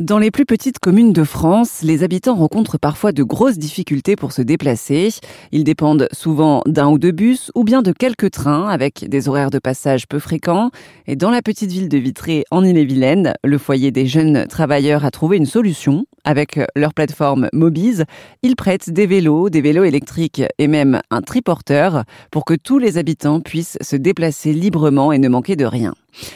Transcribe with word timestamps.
Dans 0.00 0.18
les 0.18 0.30
plus 0.30 0.46
petites 0.46 0.78
communes 0.78 1.12
de 1.12 1.24
France, 1.24 1.82
les 1.82 2.02
habitants 2.02 2.34
rencontrent 2.34 2.78
parfois 2.78 3.12
de 3.12 3.22
grosses 3.22 3.58
difficultés 3.58 4.16
pour 4.16 4.32
se 4.32 4.40
déplacer. 4.40 5.10
Ils 5.52 5.62
dépendent 5.62 6.08
souvent 6.10 6.62
d'un 6.64 6.88
ou 6.88 6.98
deux 6.98 7.12
bus 7.12 7.52
ou 7.54 7.64
bien 7.64 7.82
de 7.82 7.92
quelques 7.92 8.30
trains 8.30 8.66
avec 8.66 9.06
des 9.10 9.28
horaires 9.28 9.50
de 9.50 9.58
passage 9.58 10.08
peu 10.08 10.18
fréquents. 10.18 10.70
Et 11.06 11.16
dans 11.16 11.28
la 11.28 11.42
petite 11.42 11.70
ville 11.70 11.90
de 11.90 11.98
Vitré, 11.98 12.44
en 12.50 12.64
Ille-et-Vilaine, 12.64 13.34
le 13.44 13.58
foyer 13.58 13.90
des 13.90 14.06
jeunes 14.06 14.46
travailleurs 14.46 15.04
a 15.04 15.10
trouvé 15.10 15.36
une 15.36 15.44
solution. 15.44 16.06
Avec 16.24 16.58
leur 16.74 16.94
plateforme 16.94 17.50
Mobize, 17.52 18.06
ils 18.42 18.56
prêtent 18.56 18.88
des 18.88 19.06
vélos, 19.06 19.50
des 19.50 19.60
vélos 19.60 19.84
électriques 19.84 20.42
et 20.58 20.66
même 20.66 21.02
un 21.10 21.20
triporteur 21.20 22.04
pour 22.30 22.46
que 22.46 22.54
tous 22.54 22.78
les 22.78 22.96
habitants 22.96 23.40
puissent 23.40 23.76
se 23.82 23.96
déplacer 23.96 24.54
librement 24.54 25.12
et 25.12 25.18
ne 25.18 25.28
manquer 25.28 25.56
de 25.56 25.66
rien. 25.66 25.92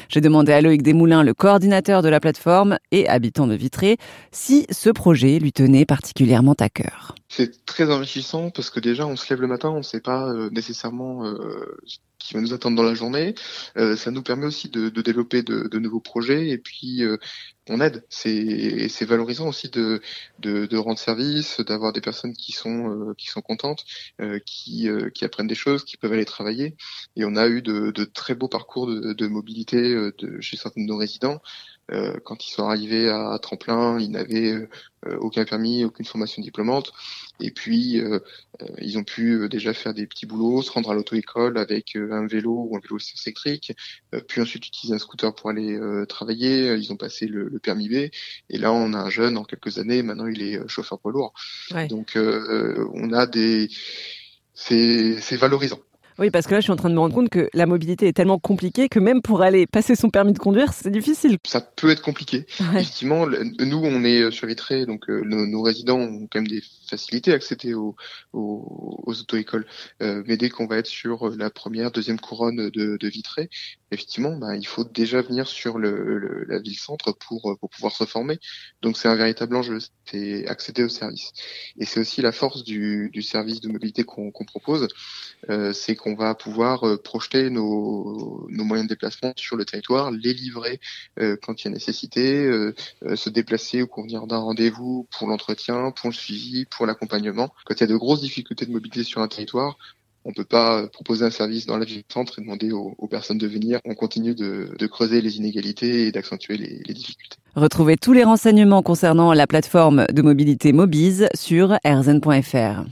J'ai 0.09 0.20
demandé 0.20 0.52
à 0.52 0.61
Loïc 0.61 0.82
Desmoulins, 0.82 1.22
le 1.22 1.34
coordinateur 1.34 2.02
de 2.02 2.09
la 2.09 2.20
plateforme 2.20 2.79
et 2.91 3.09
habitant 3.09 3.46
de 3.46 3.54
Vitré, 3.54 3.96
si 4.32 4.66
ce 4.70 4.91
projet 4.91 5.38
lui 5.38 5.52
tenait 5.52 5.84
particulièrement 5.84 6.55
à 6.60 6.69
cœur. 6.69 7.15
C'est 7.28 7.65
très 7.66 7.91
enrichissant 7.91 8.51
parce 8.51 8.70
que 8.70 8.80
déjà 8.80 9.06
on 9.06 9.16
se 9.16 9.29
lève 9.30 9.41
le 9.41 9.48
matin, 9.48 9.70
on 9.70 9.79
ne 9.79 9.82
sait 9.82 10.01
pas 10.01 10.29
euh, 10.29 10.51
nécessairement 10.51 11.27
euh, 11.27 11.77
ce 11.84 11.98
qui 12.18 12.34
va 12.34 12.41
nous 12.41 12.55
attendre 12.55 12.77
dans 12.77 12.82
la 12.82 12.95
journée. 12.95 13.34
Euh, 13.77 13.96
ça 13.96 14.10
nous 14.10 14.23
permet 14.23 14.46
aussi 14.46 14.68
de, 14.68 14.88
développer 14.88 15.42
de, 15.42 15.79
nouveaux 15.79 16.01
projets 16.01 16.48
et 16.48 16.59
puis 16.59 17.02
on 17.68 17.80
aide. 17.80 18.04
C'est 18.09 18.88
c'est 18.88 19.04
valorisant 19.04 19.48
aussi 19.48 19.68
de, 19.70 20.00
de, 20.38 20.77
rendre 20.77 20.98
service, 20.98 21.60
d'avoir 21.60 21.92
des 21.92 22.00
personnes 22.00 22.34
qui 22.34 22.52
sont 22.52 23.14
qui 23.16 23.28
sont 23.28 23.40
contentes, 23.40 23.84
qui 24.46 24.88
qui 25.14 25.24
apprennent 25.24 25.46
des 25.46 25.54
choses, 25.54 25.84
qui 25.84 25.96
peuvent 25.96 26.12
aller 26.12 26.24
travailler. 26.24 26.77
Et 27.16 27.24
on 27.24 27.37
a 27.37 27.46
eu 27.48 27.62
de, 27.62 28.04
très 28.04 28.34
beaux 28.34 28.48
parcours 28.48 28.87
de, 28.87 29.27
mobilité 29.27 29.95
de, 30.18 30.40
chez 30.40 30.56
certains 30.56 30.82
de 30.82 30.87
nos 30.87 30.96
résidents. 30.96 31.40
Euh, 31.92 32.18
quand 32.24 32.46
ils 32.46 32.50
sont 32.50 32.66
arrivés 32.66 33.09
à 33.09 33.38
Tremplin, 33.38 33.98
ils 34.01 34.10
n'avaient 34.10 34.52
euh, 34.52 35.16
aucun 35.18 35.45
permis, 35.45 35.84
aucune 35.84 36.06
formation 36.06 36.40
diplômante. 36.40 36.92
Et 37.40 37.51
puis, 37.51 38.01
euh, 38.01 38.21
ils 38.78 38.96
ont 38.96 39.04
pu 39.04 39.49
déjà 39.51 39.74
faire 39.74 39.93
des 39.93 40.06
petits 40.06 40.24
boulots, 40.24 40.62
se 40.62 40.71
rendre 40.71 40.90
à 40.90 40.95
l'auto-école 40.95 41.59
avec 41.59 41.96
un 41.96 42.26
vélo 42.26 42.68
ou 42.71 42.76
un 42.76 42.80
vélo 42.80 42.99
électrique, 43.26 43.73
puis 44.28 44.40
ensuite 44.40 44.66
utiliser 44.66 44.95
un 44.95 44.99
scooter 44.99 45.34
pour 45.34 45.51
aller 45.51 45.78
travailler. 46.09 46.74
Ils 46.74 46.93
ont 46.93 46.96
passé 46.96 47.26
le, 47.26 47.54
permis 47.59 47.88
B. 47.88 48.10
Et 48.51 48.59
là, 48.59 48.73
on 48.73 48.93
a 48.93 48.99
un 48.99 49.10
jeune, 49.10 49.37
en 49.37 49.45
quelques 49.45 49.79
années, 49.79 50.02
maintenant 50.02 50.27
il 50.27 50.43
est 50.43 50.60
chauffeur 50.69 50.99
poids 50.99 51.13
lourd. 51.13 51.33
Donc, 51.88 52.16
on 52.16 53.13
a 53.13 53.27
des... 53.27 53.69
C'est 54.55 55.37
valorisant. 55.37 55.80
Oui, 56.18 56.30
parce 56.30 56.46
que 56.46 56.52
là, 56.52 56.60
je 56.60 56.65
suis 56.65 56.73
en 56.73 56.76
train 56.76 56.90
de 56.90 56.95
me 56.95 57.01
rendre 57.01 57.15
compte 57.15 57.29
que 57.29 57.48
la 57.54 57.66
mobilité 57.66 58.07
est 58.07 58.12
tellement 58.12 58.38
compliquée 58.38 58.88
que 58.88 59.01
même 59.01 59.20
pour 59.20 59.43
aller 59.43 59.66
passer 59.66 59.96
son 59.96 60.10
permis 60.10 60.32
de 60.32 60.38
conduire, 60.38 60.73
c'est 60.73 60.90
difficile. 60.90 61.38
Ça 61.45 61.60
peut 61.60 61.90
être 61.90 62.02
compliqué. 62.02 62.46
Effectivement, 62.60 63.26
nous, 63.26 63.79
on 63.79 64.04
est 64.04 64.31
sur 64.31 64.47
Vitré, 64.47 64.87
donc 64.87 65.10
euh, 65.10 65.22
nos, 65.25 65.62
résidents 65.62 65.98
ont 65.98 66.28
quand 66.31 66.41
même 66.41 66.47
des 66.47 66.62
facilités 66.88 67.32
à 67.32 67.34
accéder 67.34 67.75
aux, 67.75 67.97
aux, 68.32 69.15
auto-écoles. 69.21 69.66
Euh, 70.03 70.22
mais 70.26 70.37
dès 70.37 70.50
qu'on 70.50 70.66
va 70.66 70.78
être 70.78 70.87
sur 70.87 71.31
la 71.37 71.50
première, 71.50 71.91
deuxième 71.91 72.21
couronne 72.21 72.71
de, 72.71 72.97
de 72.97 73.09
Vitré, 73.09 73.50
effectivement, 73.91 74.37
bah, 74.37 74.56
il 74.56 74.66
faut 74.66 74.84
déjà 74.84 75.21
venir 75.21 75.49
sur 75.49 75.78
le, 75.78 76.44
la 76.49 76.59
ville-centre 76.59 77.12
pour, 77.12 77.56
pour 77.59 77.71
pouvoir 77.71 77.97
se 77.97 78.04
former. 78.04 78.38
Donc 78.82 78.97
c'est 78.97 79.09
un 79.09 79.16
véritable 79.16 79.56
enjeu, 79.56 79.78
c'est 80.04 80.47
accéder 80.47 80.84
au 80.84 80.88
service. 80.88 81.32
Et 81.78 81.87
c'est 81.87 82.00
aussi 82.00 82.22
la 82.22 82.32
force 82.32 82.62
du, 82.62 83.10
du 83.12 83.22
service 83.22 83.60
de 83.60 83.69
mobilité 83.69 84.04
qu'on 84.04 84.31
propose, 84.31 84.88
euh, 85.50 85.72
c'est 85.72 85.97
qu'on 86.05 86.15
va 86.15 86.34
pouvoir 86.34 86.87
euh, 86.87 86.99
projeter 86.99 87.49
nos, 87.49 88.47
moyens 88.50 88.87
de 88.87 88.94
déplacement 88.94 89.33
sur 89.37 89.56
le 89.56 89.65
territoire, 89.65 90.11
les 90.11 90.34
livrer 90.34 90.78
euh, 91.19 91.37
quand 91.43 91.62
il 91.62 91.65
y 91.65 91.69
a 91.69 91.71
nécessité, 91.71 92.44
euh, 92.44 92.75
se 93.15 93.31
déplacer 93.31 93.83
ou 93.83 93.87
convenir 93.87 94.27
d'un 94.27 94.38
rendez-vous 94.38 95.09
pour 95.19 95.28
l'entretien, 95.28 95.91
pour 95.93 96.11
le 96.11 96.15
suivi, 96.15 96.66
pour 96.66 96.84
l'accompagnement. 96.84 97.49
Quand 97.65 97.75
il 97.75 97.81
y 97.81 97.84
a 97.84 97.87
de 97.87 97.97
grosses 97.97 98.21
difficultés 98.21 98.66
de 98.66 98.72
mobilité 98.72 99.03
sur 99.03 99.22
un 99.22 99.28
territoire, 99.28 99.78
on 100.27 100.33
peut 100.33 100.44
pas 100.44 100.87
proposer 100.88 101.25
un 101.25 101.31
service 101.31 101.67
dans 101.67 101.78
la 101.78 101.84
ville-centre 101.84 102.39
et 102.39 102.43
demander 102.43 102.71
aux, 102.73 103.09
personnes 103.09 103.39
de 103.39 103.47
venir. 103.47 103.81
On 103.84 103.95
continue 103.95 104.34
de, 104.34 104.87
creuser 104.87 105.21
les 105.21 105.37
inégalités 105.37 106.07
et 106.07 106.12
d'accentuer 106.12 106.57
les, 106.57 106.95
difficultés. 106.95 107.37
Retrouvez 107.55 107.97
tous 107.97 108.12
les 108.12 108.25
renseignements 108.25 108.83
concernant 108.83 109.33
la 109.33 109.47
plateforme 109.47 110.07
de 110.11 110.23
mobilité 110.23 110.73
Mobize 110.73 111.28
sur 111.34 111.77
rzn.fr. 111.84 112.84